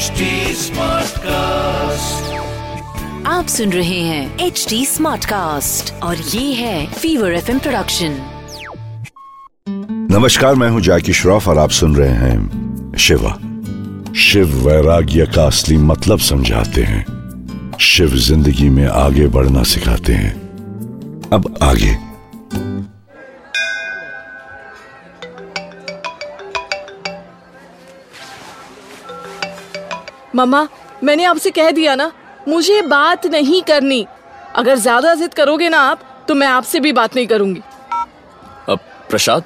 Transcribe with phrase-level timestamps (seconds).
[0.00, 2.20] HD Smartcast.
[3.26, 8.16] आप सुन रहे हैं एच डी स्मार्ट कास्ट और ये है फीवर एफ़ प्रोडक्शन
[10.10, 13.32] नमस्कार मैं हूँ जैकी श्रॉफ और आप सुन रहे हैं शिवा।
[14.12, 17.04] शिव वैराग्य का असली मतलब समझाते हैं।
[17.80, 20.34] शिव ज़िंदगी में आगे बढ़ना सिखाते हैं।
[21.32, 22.09] अब आगे।
[30.34, 30.66] मम्मा
[31.04, 32.10] मैंने आपसे कह दिया ना
[32.48, 34.06] मुझे बात नहीं करनी।
[34.56, 37.62] अगर ज़्यादा जिद करोगे ना आप तो मैं आपसे भी बात नहीं करूँगी।
[38.68, 38.78] अब
[39.10, 39.44] प्रसाद?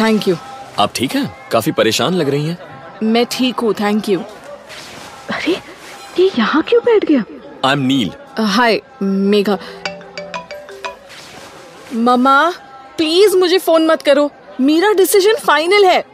[0.00, 0.36] थैंक यू
[0.78, 1.30] आप ठीक हैं?
[1.52, 2.58] काफ़ी परेशान लग रही हैं।
[3.04, 4.20] मैं ठीक हूँ थैंक यू
[5.30, 5.52] अरे
[6.18, 7.24] ये यहाँ क्यों बैठ गया?
[7.64, 9.58] I am Neel hi Megha.
[11.94, 12.50] Mamma
[12.96, 16.04] please मुझे फ़ोन मत करो। मेरा डिसीज़न फाइनल है।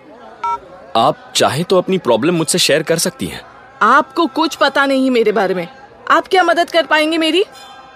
[0.96, 3.40] आप चाहे तो अपनी प्रॉब्लम मुझसे शेयर कर सकती हैं।
[3.82, 5.66] आपको कुछ पता नहीं मेरे बारे में।
[6.10, 7.44] आप क्या मदद कर पाएँगे मेरी?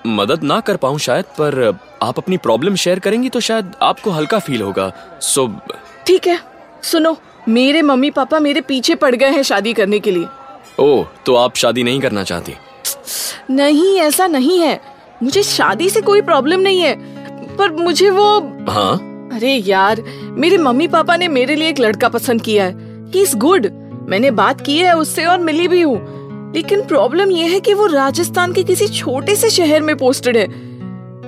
[0.06, 4.38] मदद ना कर पाऊँ शायद पर आप अपनी प्रॉब्लम शेयर करेंगी तो शायद आपको हल्का
[4.38, 5.46] फील होगा। सो
[6.06, 6.38] ठीक है
[6.82, 7.16] सुनो
[7.48, 10.26] मेरे मम्मी पापा मेरे पीछे पड़ गए हैं शादी करने के लिए।
[10.80, 12.54] ओह तो आप शादी नहीं करना चाहती?
[13.50, 14.80] नहीं ऐसा नहीं है।
[15.22, 16.94] मुझे शादी से कोई प्रॉब्लम नहीं है
[17.56, 18.38] पर मुझे वो
[18.70, 18.96] हाँ?
[19.32, 20.00] अरे यार
[20.36, 23.66] मेरे मम्मी पापा ने मेरे लिए एक लड़का पसंद किया है। ही इज़ गुड
[24.08, 27.86] मैंने बात की है उससे और मिली भी हूँ। लेकिन प्रॉब्लम यह है कि वो
[27.86, 30.46] राजस्थान के किसी छोटे से शहर में पोस्टेड है।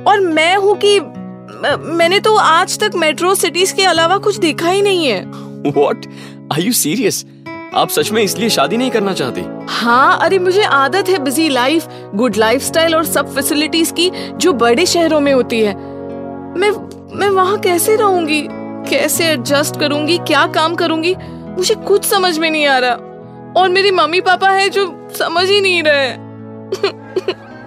[0.05, 0.99] और मैं हूँ कि
[1.95, 6.07] मैंने तो आज तक मेट्रो सिटीज़ के अलावा कुछ देखा ही नहीं है। व्हाट
[6.53, 7.25] आर यू सीरियस
[7.75, 9.43] आप सच में इसलिए शादी नहीं करना चाहती?
[9.69, 14.87] हाँ अरे मुझे आदत है बिज़ी लाइफ गुड लाइफस्टाइल और सब फैसिलिटीज़ की जो बड़े
[14.87, 15.75] शहरों में होती है।
[16.55, 16.71] मैं
[17.19, 18.43] मैं वहाँ कैसे रहूँगी?
[18.91, 20.19] कैसे एडजस्ट करूँगी?
[20.19, 21.15] क्या काम करूँगी?
[21.57, 22.95] मुझे कुछ समझ में नहीं आ रहा।
[23.57, 26.11] और मेरी मम्मी पापा है जो समझ ही नहीं रहे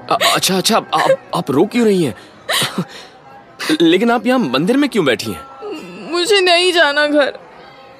[0.09, 2.15] अच्छा अच्छा आप आप रो क्यों रही हैं?
[3.81, 6.11] लेकिन आप यहाँ मंदिर में क्यों बैठी हैं?
[6.11, 7.37] मुझे नहीं जाना घर।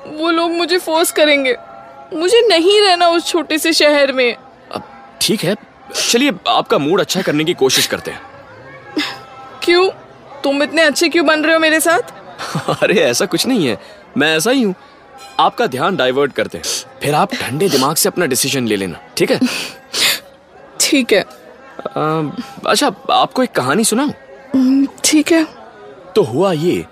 [0.07, 1.55] वो लोग मुझे फोर्स करेंगे।
[2.13, 4.35] मुझे नहीं रहना उस छोटे से शहर में।
[4.71, 4.83] अब
[5.21, 5.55] ठीक है
[6.09, 8.21] चलिए आपका मूड अच्छा करने की कोशिश करते हैं।
[9.63, 9.89] क्यों?
[10.43, 12.13] तुम इतने अच्छे क्यों बन रहे हो मेरे साथ?
[12.83, 13.77] अरे ऐसा कुछ नहीं है।
[14.17, 14.75] मैं ऐसा ही हूँ।
[15.39, 16.65] आपका ध्यान डाइवर्ट करते हैं।
[17.01, 19.39] फिर आप ठंडे दिमाग से अपना डिसीज़न ले लेना ठीक है?
[20.79, 22.35] ठीक है। अ,
[22.67, 24.85] अच्छा आपको एक कहानी सुनाऊं?
[25.03, 25.47] ठीक है।
[26.15, 26.85] तो हुआ ये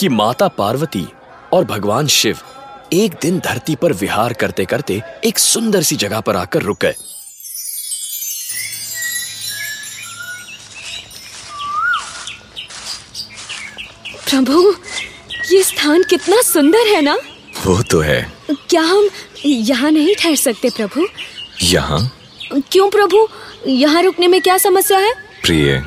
[0.00, 1.06] कि माता पार्वती
[1.52, 2.38] और भगवान शिव
[2.92, 6.94] एक दिन धरती पर विहार करते करते एक सुंदर सी जगह पर आकर रुक गए।
[14.30, 14.74] प्रभु
[15.52, 17.18] ये स्थान कितना सुंदर है ना?
[17.68, 18.20] वो तो है।
[18.70, 19.08] क्या हम
[19.44, 21.06] यहाँ नहीं ठहर सकते प्रभु?
[21.62, 22.00] यहाँ?
[22.72, 23.26] क्यों प्रभु?
[23.66, 25.12] यहाँ रुकने में क्या समस्या है?
[25.44, 25.82] प्रिय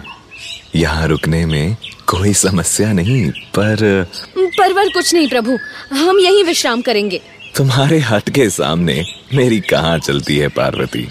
[0.76, 1.76] यहाँ रुकने में
[2.08, 4.06] कोई समस्या नहीं पर
[4.38, 5.58] परवर कुछ नहीं प्रभु।
[5.96, 7.22] हम यहीं विश्राम करेंगे।
[7.58, 9.04] तुम्हारे हट के सामने
[9.34, 11.08] मेरी कहाँ चलती है पार्वती?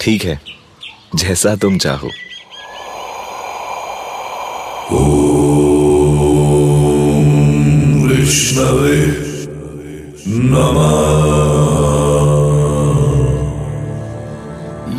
[0.00, 0.40] ठीक है
[1.14, 2.10] जैसा तुम चाहो।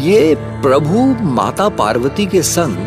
[0.02, 2.78] ये प्रभु माता पार्वती के संग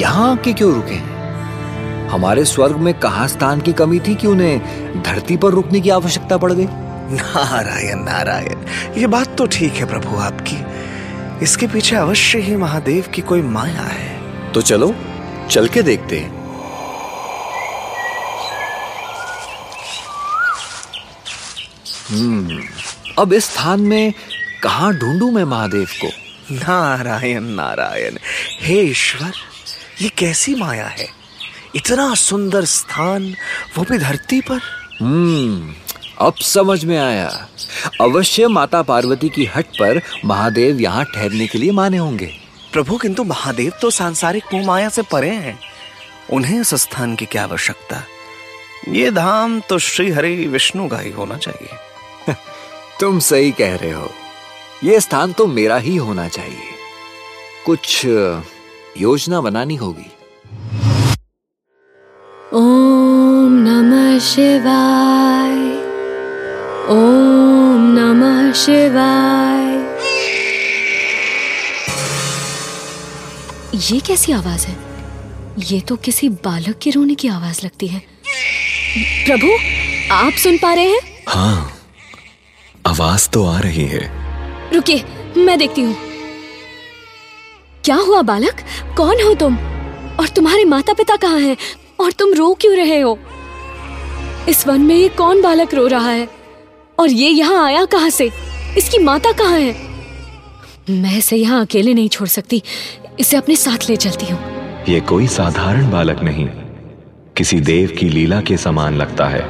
[0.00, 2.08] यहाँ के क्यों रुके हैं?
[2.08, 4.60] हमारे स्वर्ग में कहा स्थान की कमी थी कि उन्हें
[5.02, 6.66] धरती पर रुकने की आवश्यकता पड़ गई?
[7.12, 8.56] नारायण नारायण
[9.00, 10.56] ये बात तो ठीक है प्रभु आपकी।
[11.44, 14.20] इसके पीछे अवश्य ही महादेव की कोई माया है।
[14.52, 14.94] तो चलो
[15.50, 16.39] चल के देखते हैं।
[22.10, 24.12] अब इस स्थान में
[24.62, 26.08] कहाँ ढूंढूं मैं महादेव को?
[26.52, 28.16] नारायण नारायण
[28.60, 29.32] हे ईश्वर
[30.02, 31.06] ये कैसी माया है?
[31.76, 33.34] इतना सुंदर स्थान
[33.78, 34.60] वो भी धरती पर?
[35.00, 35.74] हम्म
[36.26, 37.48] अब समझ में आया।
[38.00, 42.32] अवश्य माता पार्वती की हट पर महादेव यहाँ ठहरने के लिए माने होंगे।
[42.72, 45.58] प्रभु किंतु महादेव तो सांसारिक मोह माया से परे हैं।
[46.30, 48.02] उन्हें इस स्थान की क्या आवश्यकता?
[48.88, 51.89] ये धाम तो श्री हरि विष्णु का ही होना चाहिए।
[53.00, 54.10] तुम सही कह रहे हो।
[54.84, 56.70] ये स्थान तो मेरा ही होना चाहिए।
[57.66, 58.06] कुछ
[58.98, 60.10] योजना बनानी होगी।
[62.54, 65.56] ओम नमः शिवाय।
[66.88, 69.70] ओम नमः शिवाय।
[73.74, 74.76] ये कैसी आवाज़ है?
[75.58, 78.02] ये तो किसी बालक के रोने की आवाज़ लगती है।
[78.98, 79.48] प्रभु
[80.14, 81.00] आप सुन पा रहे हैं?
[81.28, 81.76] हाँ।
[82.86, 84.10] आवाज़ तो आ रही है।
[84.74, 85.04] रुकिए
[85.36, 85.96] मैं देखती हूँ।
[87.84, 88.56] क्या हुआ बालक?
[88.96, 89.56] कौन हो तुम?
[90.20, 91.56] और तुम्हारे माता पिता कहाँ हैं?
[92.00, 93.18] और तुम रो क्यों रहे हो?
[94.48, 96.28] इस वन में ये कौन बालक रो रहा है?
[96.98, 98.30] और ये यहाँ आया कहाँ से?
[98.78, 99.76] इसकी माता कहाँ है?
[100.90, 102.62] मैं इसे यहाँ अकेले नहीं छोड़ सकती।
[103.20, 104.40] इसे अपने साथ ले चलती हूँ।
[104.88, 106.46] ये कोई साधारण बालक नहीं।
[107.36, 109.42] किसी देव की लीला के समान लगता है।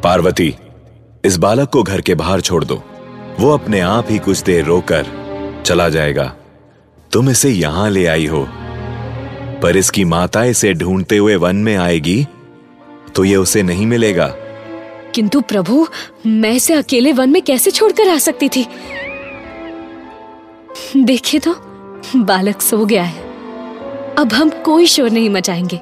[0.00, 0.54] पार्वती
[1.26, 2.82] इस बालक को घर के बाहर छोड़ दो।
[3.40, 5.06] वो अपने आप ही कुछ देर रोकर
[5.66, 6.24] चला जाएगा।
[7.12, 8.46] तुम इसे यहाँ ले आई हो।
[9.62, 12.26] पर इसकी माता इसे ढूंढते हुए वन में आएगी
[13.14, 14.26] तो ये उसे नहीं मिलेगा।
[15.14, 15.86] किंतु प्रभु
[16.26, 18.66] मैं इसे अकेले वन में कैसे छोड़कर आ सकती थी?
[20.96, 21.54] देखिए तो
[22.16, 23.24] बालक सो गया है।
[24.18, 25.80] अब हम कोई शोर नहीं मचाएँगे।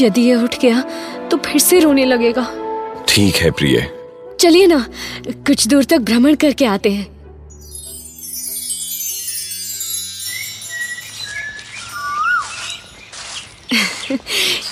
[0.00, 0.80] यदि ये उठ गया
[1.30, 2.46] तो फिर से रोने लगेगा।
[3.08, 3.99] ठीक है प्रिय।
[4.40, 4.86] चलिए ना
[5.28, 7.20] कुछ दूर तक भ्रमण करके आते हैं।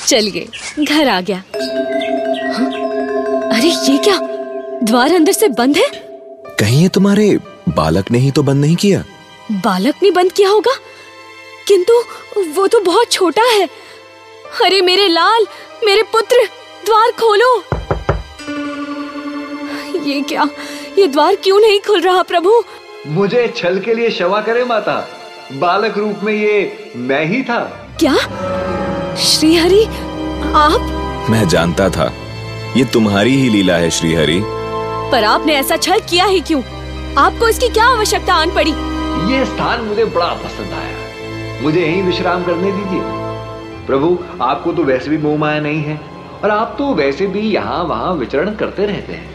[0.07, 0.49] चलिए
[0.85, 1.43] घर आ गया।
[2.57, 2.67] हाँ?
[3.53, 4.19] अरे ये क्या?
[4.83, 5.87] द्वार अंदर से बंद है?
[6.61, 7.39] कहीं ये तुम्हारे
[7.69, 9.05] बालक ने ही तो बंद नहीं किया?
[9.53, 10.75] बालक ने बंद किया होगा?
[11.69, 12.03] किंतु
[12.55, 13.69] वो तो बहुत छोटा है।
[14.65, 15.47] अरे मेरे लाल
[15.85, 16.47] मेरे पुत्र
[16.87, 17.78] द्वार खोलो।
[20.07, 20.49] ये क्या?
[20.99, 22.63] ये द्वार क्यों नहीं खुल रहा प्रभु?
[23.07, 25.09] मुझे छल के लिए क्षमा करे माता।
[25.53, 27.59] बालक रूप में ये मैं ही था।
[28.03, 28.17] क्या?
[29.17, 29.85] श्रीहरि
[30.55, 31.27] आप?
[31.31, 32.13] मैं जानता था।
[32.77, 34.41] ये तुम्हारी ही लीला है श्रीहरि।
[35.13, 36.63] पर आपने ऐसा छल किया ही क्यों?
[37.19, 38.71] आपको इसकी क्या आवश्यकता आन पड़ी?
[39.33, 43.01] ये स्थान मुझे बड़ा पसंद आया। मुझे यहीं विश्राम करने दीजिए।
[43.87, 46.01] प्रभु आपको तो वैसे भी मोह माया नहीं है
[46.45, 49.31] और आप तो वैसे भी यहाँ वहाँ विचरण करते रहते हैं।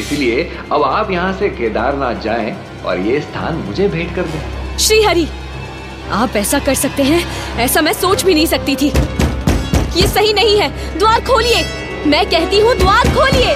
[0.00, 0.42] इसलिए
[0.72, 2.56] अब आप यहाँ से केदारनाथ जाएँ
[2.86, 5.26] और ये स्थान मुझे भेंट कर दें। श्री हरि
[6.12, 7.24] आप ऐसा कर सकते हैं
[7.58, 8.88] ऐसा मैं सोच भी नहीं सकती थी।
[10.00, 11.64] ये सही नहीं है द्वार खोलिए।
[12.06, 13.54] मैं कहती हूँ द्वार खोलिए।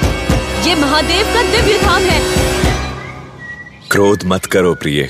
[0.69, 2.21] ये महादेव का दिव्य धाम है।
[3.91, 5.09] क्रोध मत करो प्रिय।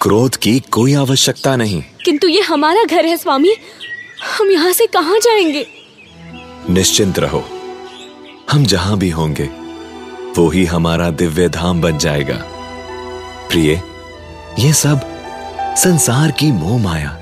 [0.00, 3.54] क्रोध की कोई आवश्यकता नहीं। किंतु ये हमारा घर है स्वामी।
[4.38, 5.66] हम यहाँ से कहाँ जाएँगे?
[6.70, 7.44] निश्चिंत रहो।
[8.50, 9.48] हम जहाँ भी होंगे
[10.38, 12.34] वो ही हमारा दिव्य धाम बन जाएगा।
[13.48, 13.82] प्रिय,
[14.58, 15.00] ये सब
[15.76, 17.16] संसार की मोह माया,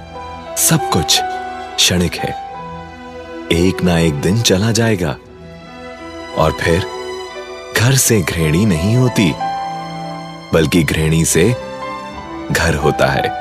[0.58, 1.18] सब कुछ
[1.76, 2.30] क्षणिक है।
[3.52, 5.16] एक ना एक दिन चला जाएगा
[6.38, 6.86] और फिर
[7.76, 9.32] घर से घृणी नहीं होती,
[10.52, 11.56] बल्कि घृणी से
[12.52, 13.36] घर होता है।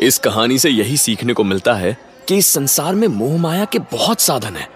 [0.00, 3.78] इस कहानी से यही सीखने को मिलता है कि इस संसार में मोह माया के
[3.92, 4.68] बहुत साधन हैं।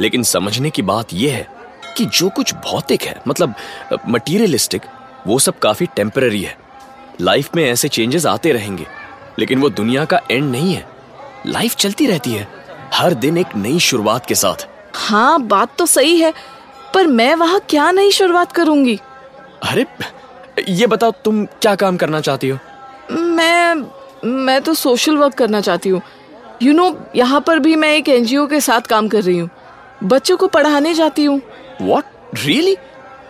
[0.00, 1.46] लेकिन समझने की बात यह है
[1.96, 3.54] कि जो कुछ भौतिक है मतलब
[4.08, 4.82] मटीरियलिस्टिक
[5.26, 6.56] वो सब काफ़ी टेम्पररी है।
[7.20, 8.86] लाइफ में ऐसे चेंजेस आते रहेंगे
[9.38, 10.86] लेकिन वो दुनिया का एंड नहीं है।
[11.46, 12.48] लाइफ चलती रहती है
[12.94, 16.32] हर दिन एक नई शुरुआत के साथ। हाँ बात तो सही है
[16.94, 18.98] पर मैं वहाँ क्या नई शुरुआत करूँगी?
[19.62, 19.86] अरे
[20.68, 22.58] ये बताओ तुम क्या काम करना चाहती हो?
[23.12, 23.74] मैं
[24.24, 26.00] मैं तो सोशल वर्क करना चाहती हूँ।
[26.62, 29.48] यू नो यहाँ पर भी मैं एक एनजीओ के साथ काम कर रही हूँ।
[30.04, 31.40] बच्चों को पढ़ाने जाती हूँ।
[31.80, 32.04] वॉट
[32.36, 32.76] रियली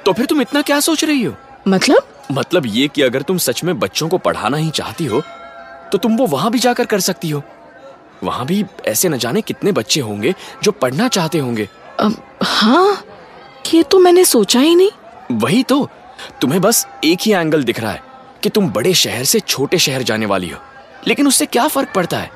[0.06, 1.34] तो फिर तुम इतना क्या सोच रही हो?
[1.68, 2.08] मतलब?
[2.32, 5.22] मतलब ये कि अगर तुम सच में बच्चों को पढ़ाना ही चाहती हो
[5.92, 7.42] तो तुम वो वहाँ भी जाकर कर सकती हो।
[8.24, 11.68] वहाँ भी ऐसे न जाने कितने बच्चे होंगे जो पढ़ना चाहते होंगे।
[12.00, 13.04] अब हाँ?
[13.74, 14.90] ये तो मैंने सोचा ही नहीं।
[15.32, 15.88] वही तो।
[16.40, 18.02] तुम्हें बस एक ही एंगल दिख रहा है
[18.42, 20.58] कि तुम बड़े शहर से छोटे शहर जाने वाली हो।
[21.06, 22.30] लेकिन उससे क्या फ़र्क पड़ता है?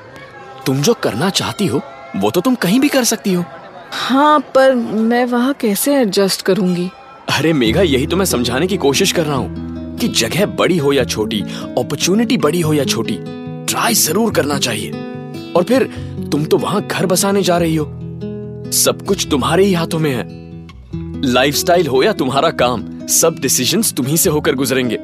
[0.67, 1.81] तुम जो करना चाहती हो
[2.15, 3.43] वो तो तुम कहीं भी कर सकती हो।
[3.91, 6.89] हाँ पर मैं वहाँ कैसे एडजस्ट करूँगी?
[7.29, 10.91] अरे मेघा यही तो मैं समझाने की कोशिश कर रहा हूँ कि जगह बड़ी हो
[10.93, 13.17] या छोटी अपॉर्चुनिटी बड़ी हो या छोटी
[13.65, 14.91] ट्राई ज़रूर करना चाहिए।
[15.55, 15.83] और फिर
[16.31, 17.85] तुम तो वहाँ घर बसाने जा रही हो।
[18.73, 20.25] सब कुछ तुम्हारे ही हाथों में है।
[21.23, 24.99] लाइफस्टाइल हो या तुम्हारा काम सब डिसीजंस तुम्ही से होकर गुजरेंगे।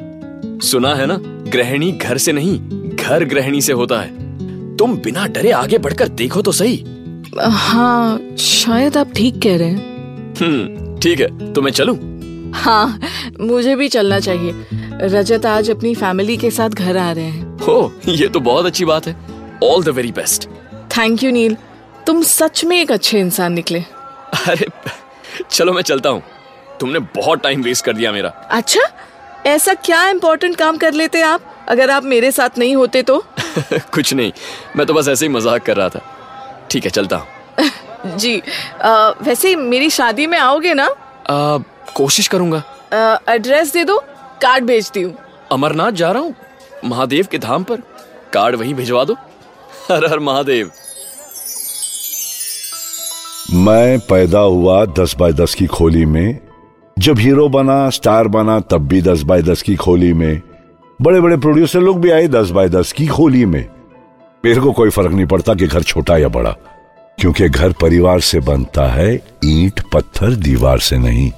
[0.67, 1.17] सुना है ना
[1.51, 4.23] गृहिणी घर से नहीं घर गृहिणी से होता है।
[4.80, 6.84] तुम बिना डरे आगे बढ़कर देखो तो सही।
[7.39, 11.98] हाँ शायद आप ठीक कह रहे हैं। हम्म ठीक है तो मैं चलूँ?
[12.56, 13.00] हाँ
[13.42, 14.53] मुझे भी चलना चाहिए।
[15.10, 18.86] रजत आज अपनी फैमिली के साथ घर आ रहे हैं। हो ये तो बहुत अच्छी
[18.86, 19.15] बात है।
[19.63, 20.48] All the very best
[20.98, 21.58] thank you Neel
[22.08, 24.68] तुम सच में एक अच्छे इंसान निकले। अरे
[25.51, 26.24] चलो मैं चलता हूँ।
[26.80, 28.82] तुमने बहुत टाइम वेस्ट कर दिया मेरा। अच्छा
[29.46, 31.53] ऐसा क्या इम्पोर्टेंट काम कर लेते आप?
[31.70, 33.24] अगर आप मेरे साथ नहीं होते तो?
[33.93, 34.32] कुछ नहीं।
[34.75, 36.01] मैं तो बस ऐसे ही मज़ाक कर रहा था।
[36.72, 38.41] ठीक है चलता हूँ। जी।
[38.82, 40.86] आ, वैसे मेरी शादी में आओगे ना?
[41.29, 41.58] आ,
[41.96, 42.63] कोशिश करूँगा।
[43.29, 43.98] एड्रेस दे दो
[44.41, 45.15] कार्ड भेजती हूँ।
[45.51, 46.36] अमरनाथ जा रहा हूँ
[46.86, 47.82] महादेव के धाम पर।
[48.34, 49.13] कार्ड वहीं भिजवा दो।
[49.91, 50.72] हर हर महादेव।
[53.53, 56.39] मैं पैदा हुआ दस बाय दस की खोली में।
[57.00, 60.41] जब हीरो बना स्टार बना तब भी दस बाय दस की खोली में।
[61.04, 63.66] बड़े बड़े प्रोड्यूसर लोग भी आए दस बाय दस की खोली में।
[64.46, 66.52] मेरे को कोई फ़र्क नहीं पड़ता कि घर छोटा या बड़ा,
[67.20, 71.32] क्योंकि घर परिवार से बनता है, ईंट, पत्थर, दीवार से नहीं।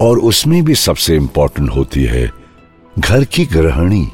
[0.00, 2.30] और उसमें भी सबसे इंपॉर्टेंट होती है
[2.98, 4.08] घर की गृहिणी,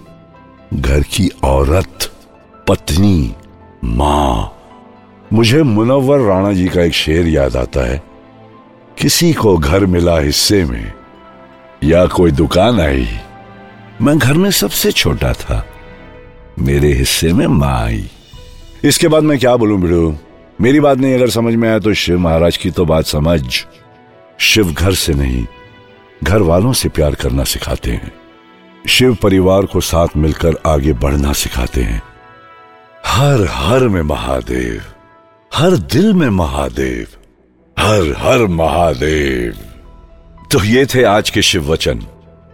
[0.75, 2.11] घर की औरत,
[2.69, 3.35] पत्नी,
[3.85, 4.53] माँ।
[5.33, 8.03] मुझे मुनव्वर राणा जी का एक शेर याद आता है।
[8.99, 10.93] किसी को घर मिला हिस्से में
[11.85, 13.09] या कोई दुकान आई
[14.03, 15.65] मैं घर में सबसे छोटा था।
[16.59, 18.09] मेरे हिस्से में माँ आई।
[18.85, 20.17] इसके बाद मैं क्या बोलूँ बिड़ू
[20.61, 23.65] मेरी बात नहीं, अगर समझ में आया तो शिव महाराज की तो बात समझ।
[24.41, 25.47] शिव घर से नहीं,
[26.25, 28.13] घर वालों से प्यार करना सिखाते हैं।
[28.89, 32.03] शिव परिवार को साथ मिलकर आगे बढ़ना सिखाते हैं।
[33.07, 34.83] हर हर में महादेव,
[35.53, 37.07] हर दिल में महादेव,
[37.77, 39.59] हर हर महादेव।
[40.53, 42.07] तो ये थे आज के शिव वचन।